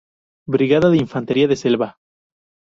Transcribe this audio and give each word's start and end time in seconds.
Brigada 0.55 0.89
de 0.89 0.97
Infantería 0.97 1.47
de 1.47 1.55
Selva. 1.55 1.99